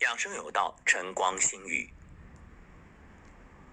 [0.00, 1.92] 养生有道，晨光新语。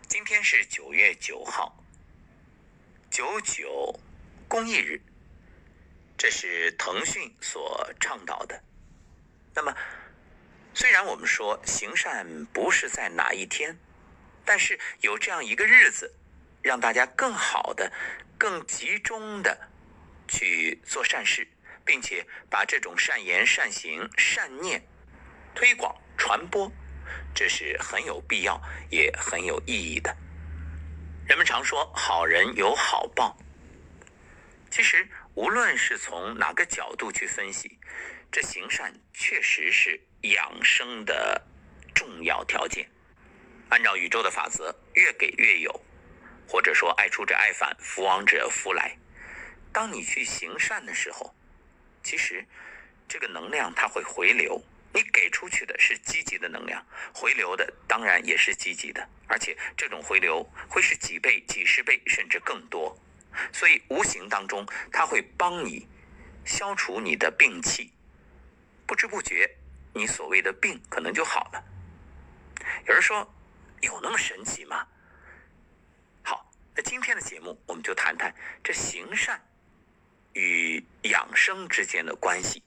[0.08, 1.78] 今天是九月九号，
[3.12, 4.00] 九九
[4.48, 5.00] 公益日，
[6.18, 8.60] 这是腾讯所倡导的。
[9.54, 9.72] 那么，
[10.74, 13.78] 虽然我们说行善不是在哪一天，
[14.44, 16.12] 但是有这样一个日子，
[16.64, 17.94] 让大家更好的、
[18.36, 19.70] 更集中的
[20.28, 21.48] 去做善事，
[21.86, 24.82] 并且把这种善言、善行、善念
[25.54, 25.96] 推广。
[26.18, 26.72] 传播，
[27.34, 30.16] 这是很有必要也很有意义的。
[31.28, 33.36] 人们常说好人有好报，
[34.70, 37.80] 其实无论是从哪个角度去分析，
[38.32, 41.42] 这行善确实是养生的
[41.94, 42.88] 重要条件。
[43.70, 45.82] 按照宇宙的法则，越给越有，
[46.48, 48.96] 或者说爱出者爱返，福往者福来。
[49.74, 51.36] 当你去行善的时候，
[52.04, 52.46] 其实
[53.08, 54.64] 这个能量它会回流。
[54.96, 56.82] 你给出去的是积极的能量，
[57.14, 62.98] 回流的当然也是积极的，而且这种回流会是几倍、几十倍甚至更多，
[63.52, 65.86] 所以无形当中它会帮你
[66.46, 67.92] 消除你的病气，
[68.88, 69.58] 不知不觉
[69.94, 71.62] 你所谓的病可能就好了。
[72.88, 73.30] 有人说
[73.82, 74.88] 有那么神奇吗？
[76.24, 79.46] 好，那今天的节目我们就谈谈这行善
[80.32, 82.64] 与养生之间的关系。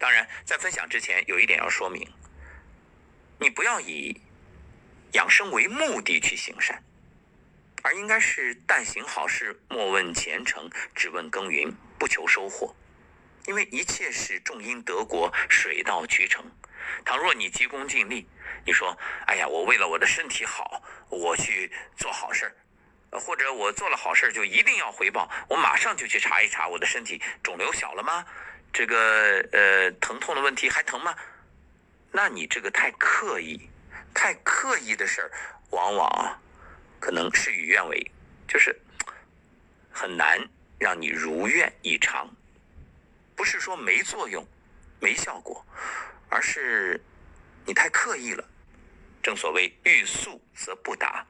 [0.00, 2.10] 当然，在分享之前，有一点要说明：
[3.38, 4.18] 你不要以
[5.12, 6.82] 养生为目的去行善，
[7.82, 12.74] 而应该是但行好事，莫问前程，只问耕耘，不求收获。
[13.46, 16.50] 因为一切是种因得果，水到渠成。
[17.04, 18.26] 倘若你急功近利，
[18.64, 18.96] 你说
[19.28, 28.24] ：“哎呀，我为了我的身体好，我去做好事儿，或者我做了好事就一定要回报，我马上就去查一查我的身体肿瘤小了吗？”
[28.72, 28.96] 这个
[29.52, 31.14] 呃，疼痛的问题还疼吗？
[32.12, 33.68] 那你这个太刻意，
[34.14, 35.30] 太刻意的事儿，
[35.70, 36.40] 往往
[36.98, 38.10] 可能事与愿违，
[38.48, 38.76] 就是
[39.92, 40.38] 很难
[40.78, 42.28] 让你如愿以偿。
[43.36, 44.46] 不是说没作用、
[45.00, 45.64] 没效果，
[46.28, 47.00] 而是
[47.64, 48.44] 你太刻意了。
[49.22, 51.26] 正所谓欲速则不达。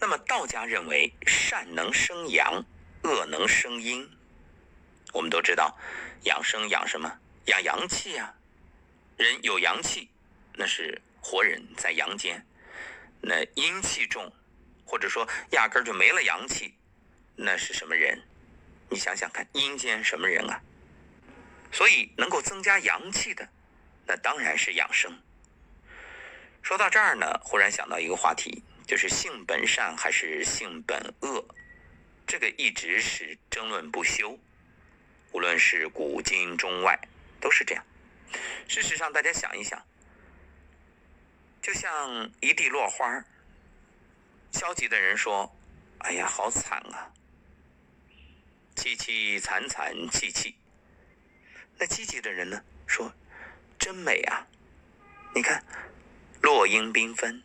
[0.00, 2.64] 那么道家认为，善能生阳，
[3.04, 4.08] 恶能生阴。
[5.12, 5.78] 我们都知道，
[6.24, 7.20] 养生养什么？
[7.46, 8.34] 养阳气呀。
[9.18, 10.08] 人有阳气，
[10.54, 12.40] 那是活人在阳间；
[13.20, 14.32] 那阴气重，
[14.84, 16.74] 或者说压根儿就没了阳气，
[17.36, 18.20] 那是什么人？
[18.88, 20.60] 你想想看，阴间什么人啊？
[21.70, 23.48] 所以能够增加阳气的，
[24.06, 25.16] 那当然是养生。
[26.62, 31.44] 说到这儿呢，忽然想到一个话题，就是性本善还是性本恶？
[32.26, 34.38] 这个一直是争论不休。
[35.32, 36.98] 无论是古今中外，
[37.40, 37.84] 都是这样。
[38.68, 39.82] 事实上，大家想一想，
[41.60, 43.24] 就像一地落花，
[44.52, 45.54] 消极的人说
[46.00, 47.12] ：“哎呀，好惨啊，
[48.76, 50.54] 凄凄惨惨戚戚。”
[51.78, 53.12] 那积极的人呢，说
[53.78, 54.46] ：“真美啊，
[55.34, 55.64] 你看，
[56.40, 57.42] 落英缤纷。”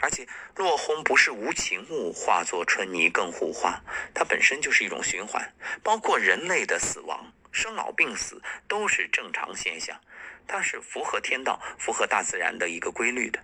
[0.00, 3.80] 而且落红不是无情物，化作春泥更护花，
[4.14, 5.52] 它本身就是一种循环。
[5.82, 9.98] 包括人类的死亡、生老病死都是正常现象，
[10.46, 13.42] 它是符合天道、符合大自然的一个规律的。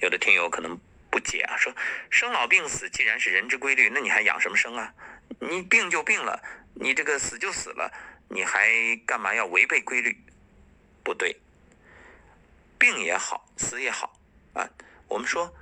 [0.00, 0.78] 有的听友可能
[1.10, 1.74] 不解啊，说
[2.10, 4.92] 生老病死既然是人之规律，那你还养什么生啊？
[5.40, 6.42] 你病就病了，
[6.74, 7.90] 你这个死就死了，
[8.28, 8.68] 你还
[9.06, 10.16] 干嘛要违背规律？
[11.02, 11.36] 不对，
[12.78, 14.12] 病也好，死也好
[14.52, 14.68] 啊。
[15.08, 15.54] 我们说，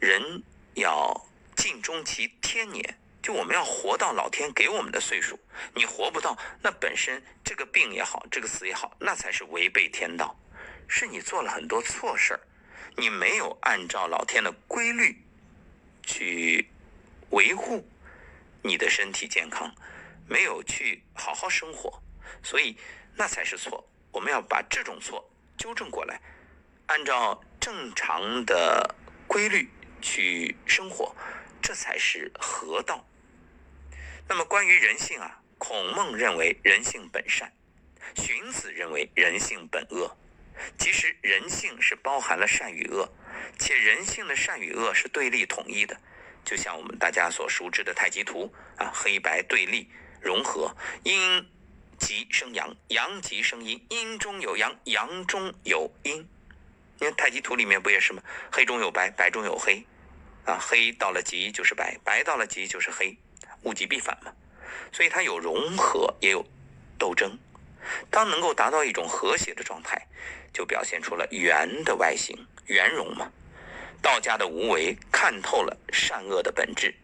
[0.00, 0.42] 人
[0.74, 5.38] 要尽终其天年，就我们要活到老天给我们的岁数。
[5.74, 10.36] 你活不到，那本身这个病也好，这个死也好，那才是违背天道，
[10.88, 12.40] 是你做了很多错事儿，
[12.96, 15.16] 你没有按照老天的规律
[16.02, 16.68] 去
[17.30, 17.86] 维护
[18.62, 19.72] 你的身体健康，
[20.28, 22.02] 没有去好好生活，
[22.42, 22.76] 所以
[23.14, 23.88] 那才是错。
[24.10, 26.20] 我们要把这种错纠正过来，
[26.86, 27.40] 按照。
[27.66, 28.94] 正常的
[29.26, 29.68] 规律
[30.00, 31.12] 去生活，
[31.60, 33.04] 这才是合道。
[34.28, 37.52] 那么关于人性啊，孔孟认为人性本善，
[38.14, 40.16] 荀子认为人性本恶。
[40.78, 43.12] 其实人性是包含了善与恶，
[43.58, 46.00] 且人性的善与恶是对立统一的。
[46.44, 49.90] 就像我们大家所熟知的太极图啊，黑白对立
[50.20, 50.72] 融合，
[51.02, 51.44] 阴
[51.98, 56.28] 极生阳，阳极生阴，阴中有阳，阳中有阴。
[57.00, 58.22] 因为太极图里面不也是吗？
[58.50, 59.84] 黑中有白，白中有黑，
[60.44, 63.16] 啊，黑到了极就是白，白到了极就是黑，
[63.62, 64.32] 物极必反嘛。
[64.92, 66.44] 所以它有融合，也有
[66.98, 67.38] 斗争。
[68.10, 70.06] 当能够达到一种和谐的状态，
[70.52, 73.30] 就表现出了圆的外形，圆融嘛。
[74.02, 76.94] 道家的无为看透了善恶的本质。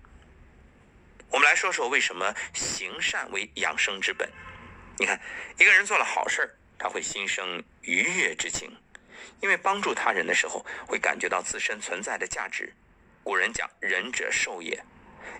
[1.30, 4.30] 我们来说说为什么行善为养生之本。
[4.98, 5.20] 你看，
[5.58, 8.70] 一个人做了好事他会心生愉悦之情，
[9.42, 12.72] 因为帮助他人的时候会感觉到自身存在的价值。
[13.22, 14.82] 古人讲“仁者寿也”，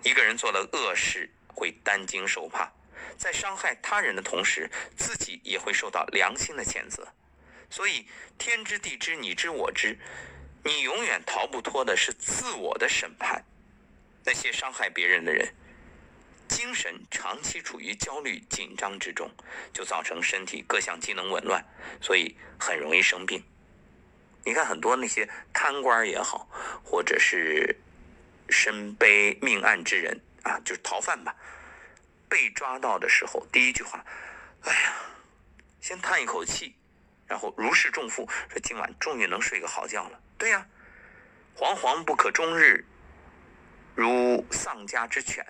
[0.04, 2.70] 一个人做了恶事会担惊受怕，
[3.16, 7.08] 在伤害他人的同时，自己也会受到良心的谴责。
[7.70, 8.06] 所以，
[8.36, 9.98] 天知地知，你知我知，
[10.64, 13.44] 你永远逃不脱的是自我的审判。
[14.24, 15.54] 那些伤害别人的人。
[16.48, 19.30] 精神长期处于焦虑紧张之中，
[19.72, 21.64] 就造成身体各项机能紊乱，
[22.00, 23.42] 所以很容易生病。
[24.44, 26.48] 你看很多那些贪官也好，
[26.84, 27.76] 或者是
[28.48, 31.34] 身背命案之人啊，就是逃犯吧，
[32.28, 34.04] 被抓到的时候，第一句话，
[34.62, 34.94] 哎呀，
[35.80, 36.74] 先叹一口气，
[37.26, 40.20] 然后如释重负，说今晚终于能睡个好觉了。
[40.36, 40.66] 对呀，
[41.56, 42.84] 惶惶不可终日，
[43.94, 45.46] 如丧家之犬。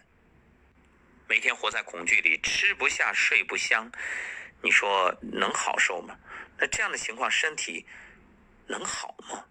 [1.28, 3.90] 每天活在恐惧里，吃不下，睡不香，
[4.60, 6.14] 你说能好受吗？
[6.58, 7.86] 那这样的情况，身体
[8.66, 9.44] 能好吗？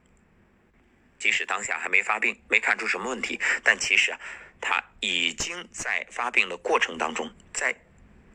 [1.19, 4.19] 即使当下还没发病，没看出什么问题，但其实啊，
[4.59, 7.75] 他已经在发病的过程当中，在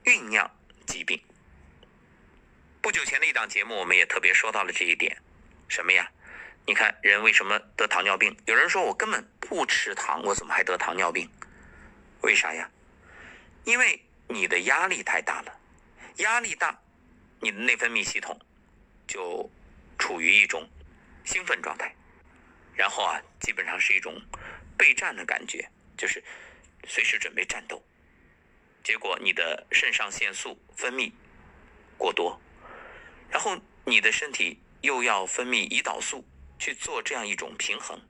[0.05, 0.49] 酝酿
[0.87, 1.21] 疾病。
[2.81, 5.21] 不久前的一档节目，我们也特别说到了这一点，
[5.69, 6.09] 什么呀？
[6.65, 8.37] 你看人为什么得糖尿病？
[8.47, 11.29] 有人说我根本不吃糖，我怎么还得糖尿病？
[12.23, 12.71] 为啥呀？
[13.65, 15.61] 因为你的压力太大了，
[16.19, 16.79] 压力大，
[17.41, 18.41] 你的内分泌系统
[19.09, 19.51] 就
[19.99, 20.69] 处于一种
[21.25, 21.95] 兴奋状态，
[22.75, 24.21] 然后啊，基本上是一种
[24.77, 26.23] 备战的感觉，就是
[26.87, 27.83] 随时准备战斗。
[28.83, 31.11] 结果你的肾上腺素分泌
[31.97, 32.41] 过多，
[33.31, 36.25] 然后你的身体又要分泌胰岛素
[36.59, 38.01] 去做这样一种平衡，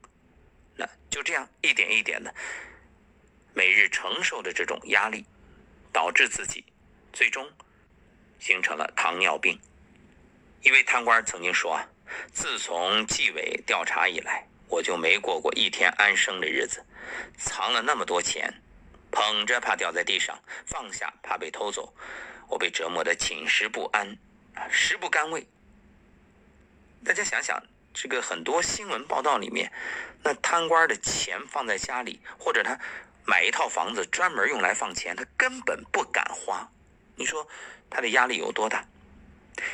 [0.77, 2.35] 那就这样一点一点的，
[3.55, 5.25] 每日承受的这种压力。
[5.93, 6.63] 导致自己
[7.11, 7.51] 最终
[8.39, 9.59] 形成了糖尿病。
[10.67, 11.81] 一位贪官曾经说：“，
[12.35, 16.85] 自从纪委调查以来，我就没过过一天安生的日子。
[17.39, 18.53] 藏了那么多钱，
[19.13, 20.37] 捧着怕掉在地上，
[20.67, 21.95] 放下怕被偷走，
[22.49, 24.19] 我被折磨得寝食不安，
[24.69, 25.47] 食不甘味。”
[27.07, 27.63] 大家想想，
[27.95, 29.71] 这个很多新闻报道里面，
[30.25, 32.77] 那贪官的钱放在家里，或者他。
[33.29, 36.69] 买一套房子专门用来放钱，他根本不敢花。
[37.17, 37.45] 你说
[37.91, 38.85] 他的压力有多大？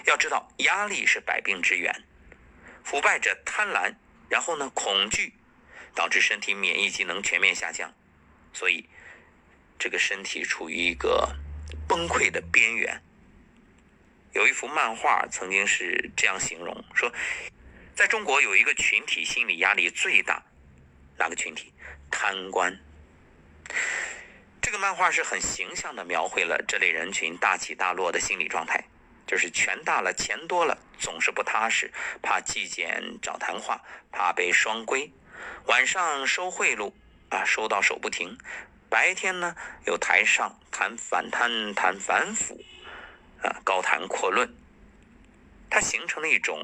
[0.06, 1.94] 要知道，压力是百病之源。
[2.84, 3.94] 腐败者贪婪，
[4.29, 5.32] 然后呢，恐惧
[5.94, 7.93] 导致身体免疫机能全面下降，
[8.52, 8.88] 所以
[9.79, 11.37] 这个身体处于一个
[11.87, 13.02] 崩溃的边缘。
[14.32, 17.12] 有一幅漫画曾经是这样形容说，
[17.94, 20.43] 在中国有一个群体心理压力最大，
[21.19, 21.73] 哪个群体？
[22.11, 22.79] 贪官。
[24.61, 28.82] 这个漫画是很形象的描绘了这类人群大起大落的心理状态，
[29.26, 35.10] 就是权大了、钱多了，总是不踏实，怕纪检找谈话，怕被双规，
[35.66, 36.92] 晚上收贿赂
[37.30, 38.36] 啊，收到手不停，
[38.90, 42.62] 白天呢又台上谈反贪、谈反腐，
[43.42, 44.54] 啊，高谈阔论，
[45.70, 46.62] 他形成了一种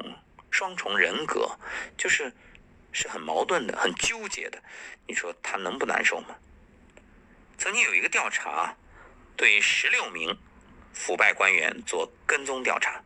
[0.50, 1.58] 双重人格，
[1.96, 2.32] 就是
[2.92, 4.62] 是很矛盾的、很纠结的，
[5.06, 6.36] 你说他能不难受吗？
[7.56, 8.76] 曾经有一个调查，
[9.36, 10.38] 对十六名
[10.92, 13.02] 腐败官员做跟踪调查，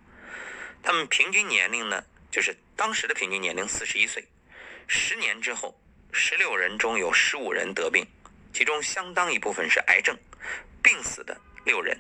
[0.83, 4.27] 他们平均年龄呢，就是当时的平均年龄四十一岁。
[4.87, 5.79] 十年之后，
[6.13, 8.07] 十六人中有十五人得病，
[8.53, 10.17] 其中相当一部分是癌症，
[10.83, 11.99] 病死的六人。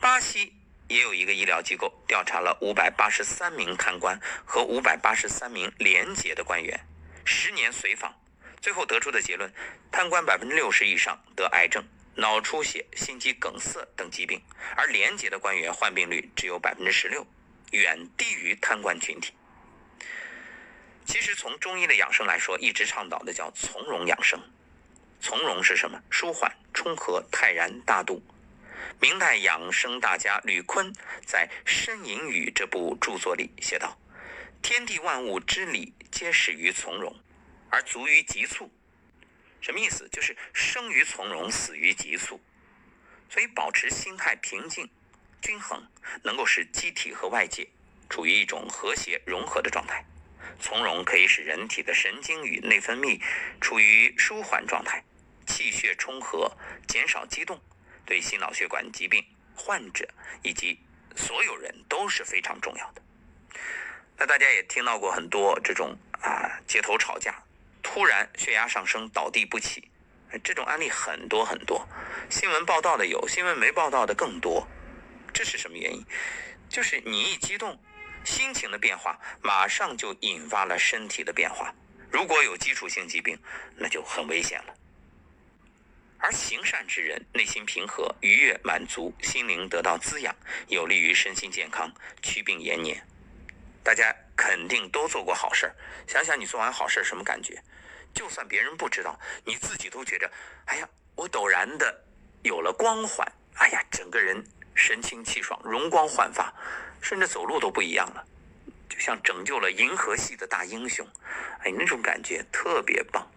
[0.00, 0.52] 巴西
[0.88, 6.78] 也有一个医疗机构调查了五百八十三名贪官和五百八十三名廉洁的官员，
[7.24, 8.14] 十年随访。
[8.60, 9.52] 最后得出的结论：
[9.90, 11.84] 贪官百分之六十以上得癌症、
[12.16, 14.40] 脑出血、心肌梗塞等疾病，
[14.76, 17.26] 而廉洁的官员患病率只有百分之十六，
[17.72, 19.32] 远低于贪官群体。
[21.04, 24.40] 其实从中医的养生来说，一直倡导的叫从容养生。
[25.20, 26.00] 从容是什么？
[26.10, 28.22] 舒缓、冲和、泰然大度。
[29.00, 30.92] 明代养生大家吕坤
[31.26, 33.98] 在《申隐语》这部著作里写道
[34.62, 37.14] ：“天地万物之理，皆始于从容。”
[37.70, 38.70] 而足于急促，
[39.64, 40.06] 什么意思？
[40.12, 42.38] 就是生于从容，死于急促。
[43.30, 44.86] 所以保持心态平静、
[45.40, 45.82] 均衡，
[46.22, 47.66] 能够使机体和外界
[48.10, 50.04] 处于一种和谐融合的状态。
[50.60, 53.18] 从容可以使人体的神经与内分泌
[53.58, 55.02] 处于舒缓状态，
[55.46, 56.54] 气血充和，
[56.86, 57.58] 减少激动，
[58.04, 59.24] 对心脑血管疾病
[59.56, 60.06] 患者
[60.42, 60.78] 以及
[61.16, 63.00] 所有人都是非常重要的。
[64.18, 67.42] 那大家也听到过很多这种啊街头吵架，
[67.84, 69.88] 突然血压上升倒地不起，
[70.42, 71.86] 这种案例很多很多，
[72.28, 74.66] 新闻报道的有，新闻没报道的更多。
[75.32, 76.04] 这是什么原因？
[76.68, 77.78] 就是你一激动，
[78.24, 81.72] 心情的变化马上就引发了身体的变化。
[82.10, 83.38] 如果有基础性疾病，
[83.76, 84.74] 那就很危险了。
[86.18, 90.34] 而行善之人，内心平和、愉悦、满足，心灵得到滋养，
[90.68, 93.06] 有利于身心健康、祛病延年。
[93.84, 95.76] 大家肯定都做过好事儿，
[96.08, 97.62] 想想你做完好事什么感觉？
[98.14, 100.30] 就算别人不知道，你自己都觉着，
[100.66, 102.04] 哎呀，我陡然的
[102.42, 104.42] 有了光环，哎呀，整个人
[104.74, 106.54] 神清气爽、容光焕发，
[107.02, 108.24] 甚至走路都不一样了，
[108.88, 111.06] 就像拯救了银河系的大英雄，
[111.64, 113.28] 哎，那种感觉特别棒。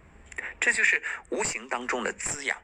[0.60, 2.56] 这就是无形当中的滋养。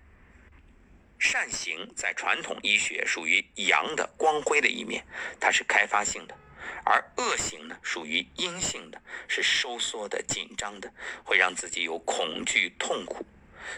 [1.19, 5.05] 善行在传统医学属于阳的光辉的一面，
[5.41, 6.37] 它是开发性的。
[6.85, 10.93] 而恶行呢，属于阴性的，是收缩的、紧张的，
[11.25, 13.25] 会让自己有恐惧、痛苦。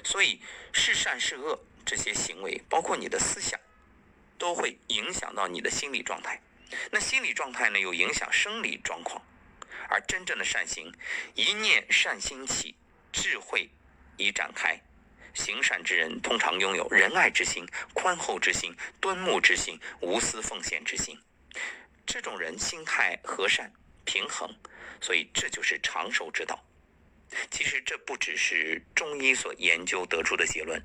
[0.02, 0.40] 所以
[0.72, 3.58] 是善是恶这些行为，包括你的思想，
[4.38, 6.40] 都会影响到你的心理状态。
[6.90, 9.22] 那心理状态呢，又影响生理状况。
[9.88, 10.92] 而真正的善行，
[11.34, 12.74] 一念善心起，
[13.12, 13.70] 智慧
[14.16, 14.80] 已展开。
[15.32, 21.20] 行善之人通常拥有仁爱之心、宽厚之心、敦睦之心、无私奉献之心。
[22.06, 23.70] 这种人心态和善、
[24.04, 24.48] 平衡，
[25.00, 26.62] 所以这就是长寿之道。
[27.50, 30.80] 其实这不只是中医所研究得出的结论。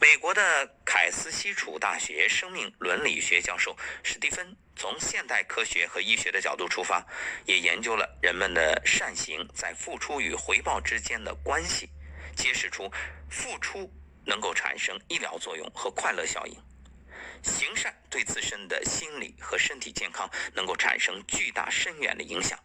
[0.00, 7.04] 美国的凯斯西楚大学生命伦理学教授史蒂芬从现代科学和医学的角度出发，
[7.46, 11.88] 也研究了人们的善行在付出与回报之间的关系，
[12.36, 12.88] 揭示出
[13.28, 13.92] 付出
[14.24, 16.67] 能够产生医疗作用和快乐效应。
[17.42, 22.58] 行善对自身的心理和身体健康能够产生巨大深远的影响，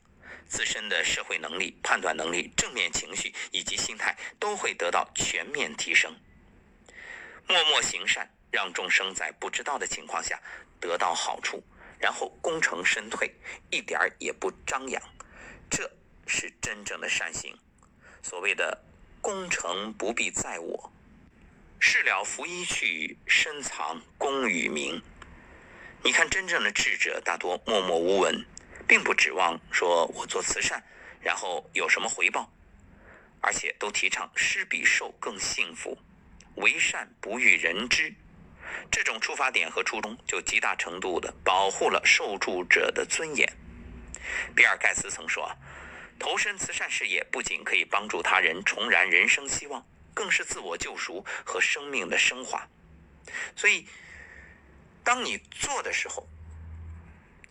[0.48, 6.16] 自身的社会能力、判断能力、正面情绪以及心态都会得到全面提升。
[7.48, 10.42] 默默行善，让众生在不知道的情况下
[10.80, 11.64] 得到好处，
[12.00, 13.34] 然后功成身退，
[13.70, 15.02] 一点儿也不张扬，
[15.70, 15.92] 这
[16.26, 17.58] 是真正的善行。
[18.22, 18.82] 所谓的
[19.22, 20.92] “功成不必在我”。
[21.86, 25.02] 事了拂衣去，深藏功与名。
[26.02, 28.46] 你看，真正的智者大多默默无闻，
[28.88, 30.82] 并不指望说我做慈善，
[31.20, 32.50] 然后有什么回报，
[33.42, 35.98] 而且都提倡施比受更幸福，
[36.56, 38.14] 为善不欲人知。
[38.90, 43.46] 这种出发点和初衷，就极大程度的保护了受助者的尊严。
[44.56, 45.54] 比尔盖茨曾说
[46.18, 52.68] ：“投身慈善事业，不仅可以帮助他人重燃人生希望。”更是自我救赎和生命的升华，
[53.56, 53.88] 所以，
[55.04, 56.28] 当你做的时候，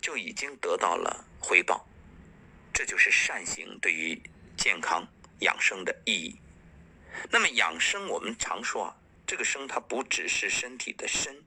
[0.01, 1.87] 就已经得到了回报，
[2.73, 4.21] 这就是善行对于
[4.57, 5.07] 健康
[5.39, 6.39] 养生的意义。
[7.29, 8.95] 那么养生，我们常说啊，
[9.27, 11.43] 这个生它不只是身体的身，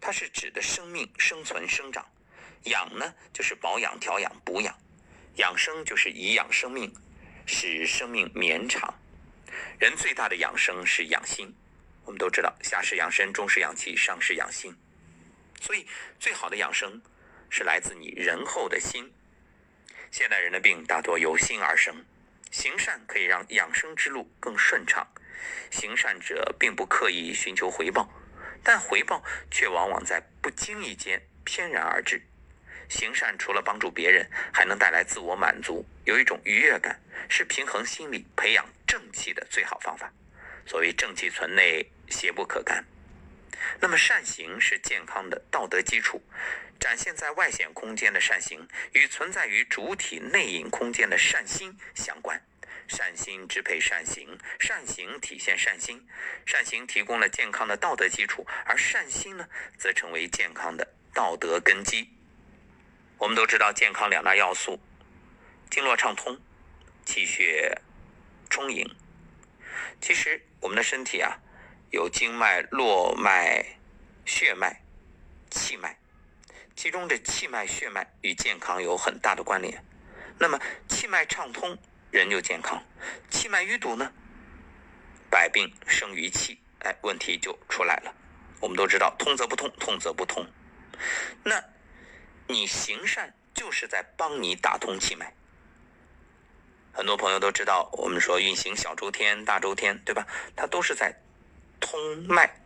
[0.00, 2.04] 它是指的生命生存生长；
[2.64, 4.74] 养呢，就是保养调养补养；
[5.36, 6.94] 养生就是颐养生命，
[7.46, 8.94] 使生命绵长。
[9.82, 11.52] 人最大的养生是养心，
[12.04, 14.72] 我们都知道，下是养身，中是养气，上是养心。
[15.60, 15.84] 所以，
[16.20, 17.02] 最好的养生
[17.50, 19.12] 是来自你仁厚的心。
[20.12, 22.04] 现代人的病大多由心而生，
[22.52, 25.04] 行善可以让养生之路更顺畅。
[25.72, 28.08] 行善者并不刻意寻求回报，
[28.62, 32.22] 但回报却往往在不经意间翩然而至。
[32.92, 38.66] 行善除了帮助别人，还能带来自我满足，有一种愉悦感，是平衡心理、培养。
[38.86, 40.12] 正气的最好方法，
[40.66, 42.84] 所谓正气存内，邪不可干。
[43.80, 46.20] 那么善行是健康的道德基础，
[46.78, 52.38] 展现在外显空间的善行，与存在于主体内隐空间的善心相关。
[52.86, 56.06] 善心支配善行，善行体现善心，
[56.44, 62.10] 善行提供了健康的道德基础，而善心呢，则成为健康的道德根基。
[63.22, 64.80] 我们都知道，健康两大要素：
[65.70, 66.40] 经络畅通，
[67.04, 67.80] 气血。
[68.50, 68.84] 充盈。
[70.00, 71.38] 其实我们的身体啊，
[71.92, 73.64] 有经脉、络脉、
[74.26, 74.82] 血脉、
[75.52, 75.96] 气脉，
[76.74, 79.82] 其中这气脉、血脉与健康有很大的关联。
[80.36, 81.78] 那么气脉畅通，
[82.10, 82.76] 人就健康；
[83.30, 84.12] 气脉淤堵呢，
[85.30, 88.12] 百病生于气，哎，问题就出来了。
[88.60, 90.44] 我们都知道，通则不通，通则不通。
[91.44, 91.62] 那
[92.48, 95.32] 你行善就是在帮你打通气脉。
[96.92, 100.26] 很多朋友都知道，我们说运行小周天、大周天，对吧？
[100.54, 101.14] 它都是在
[101.80, 102.60] 通脉。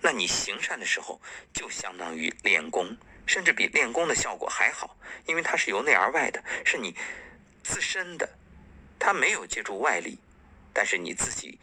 [0.00, 1.20] 那你行善的时候，
[1.52, 2.96] 就相当于练功，
[3.26, 4.96] 甚至比练功的效果还好，
[5.26, 6.96] 因为它是由内而外的，是你
[7.62, 8.28] 自身的，
[8.98, 10.18] 它没有借助外力，
[10.72, 11.58] 但是你自己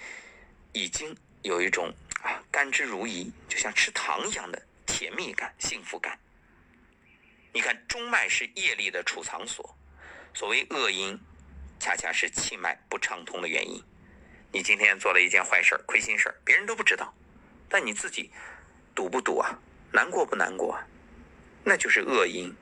[0.71, 1.93] 已经有一种
[2.24, 6.17] 啊甘之如饴，就像吃糖一样的甜蜜感、幸福感。
[7.53, 9.77] 你看，中脉是业力的储藏所，
[10.34, 11.20] 所谓恶因，
[11.79, 13.84] 恰恰是气脉不畅通的原因。
[14.53, 17.13] 你今天做了一件坏事亏心事儿，别人都不知道，
[17.67, 18.31] 但你自己
[18.96, 19.60] 堵不堵啊？
[19.91, 20.88] 难过不难过啊？
[21.65, 22.55] 那就是恶因。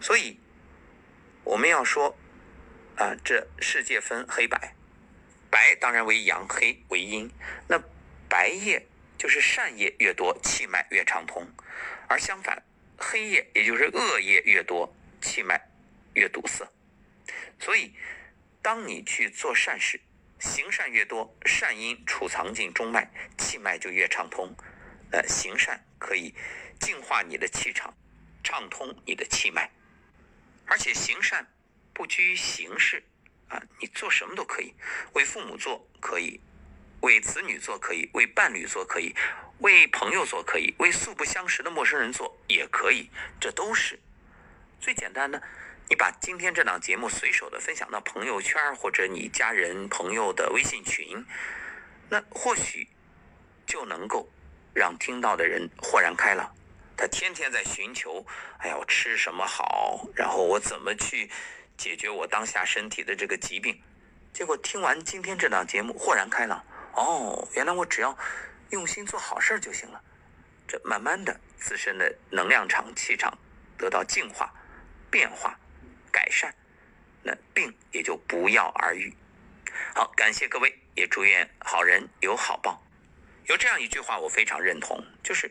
[0.00, 0.38] 所以
[1.42, 2.16] 我们要说
[2.96, 4.74] 啊，这世界分黑白，
[5.50, 7.28] 白当然为阳，黑为阴。
[7.66, 7.82] 那
[8.28, 8.86] 白夜
[9.18, 11.42] 就是善业越多，气脉越畅通；
[12.08, 12.62] 而相反，
[12.96, 15.60] 黑夜也就是恶业越多，气脉
[16.14, 16.66] 越堵塞。
[17.60, 17.92] 所以，
[18.62, 20.00] 当你去做善事。
[20.40, 23.08] 行善越多，善因储藏进中脉，
[23.38, 24.54] 气脉就越畅通。
[25.10, 26.34] 呃，行善可以
[26.78, 27.96] 净化你的气场，
[28.42, 29.70] 畅通你的气脉。
[30.66, 31.46] 而且行善
[31.94, 33.02] 不拘于形式
[33.48, 34.74] 啊，你做什么都可以，
[35.14, 36.38] 为父母做可以，
[37.00, 39.14] 为子女做可以，为伴侣做可以，
[39.60, 43.10] 为朋友做可以，为素不相识的陌生人做也可以，
[43.40, 43.98] 这都是
[44.80, 45.42] 最简单的。
[45.88, 51.24] 你把今天这档节目随手的分享到朋友圈或者你家人朋友的微信群，
[52.08, 52.88] 那或许
[53.66, 54.28] 就能够
[54.74, 56.54] 让听到的人豁然开朗。
[56.96, 58.24] 他天天在寻求，
[58.58, 60.06] 哎呀，我吃什么好？
[60.14, 61.30] 然后我怎么去
[61.76, 63.82] 解决我当下身体的这个疾病？
[64.32, 66.64] 结果听完今天这档节目，豁然开朗。
[66.94, 68.16] 哦，原来我只要
[68.70, 70.00] 用心做好事就行了。
[70.66, 73.36] 这慢慢的，自身的能量场、气场
[73.76, 74.52] 得到净化、
[75.10, 75.58] 变化。
[76.12, 76.54] 改善，
[77.24, 79.12] 那病也就不药而愈。
[79.96, 82.80] 好，感谢各位，也祝愿好人有好报。
[83.46, 85.50] 有这样一句话，我非常认同，就是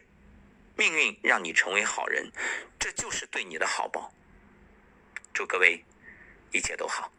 [0.78, 2.32] 命运让你成为好人，
[2.80, 4.14] 这就是对你的好报。
[5.34, 5.84] 祝各位
[6.54, 7.12] 一切都好。